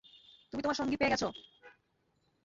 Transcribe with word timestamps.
তুমি 0.49 0.61
তোমার 0.61 0.75
সঙ্গী 0.75 0.95
পেয়ে 0.97 1.11
গেছ। 1.11 1.23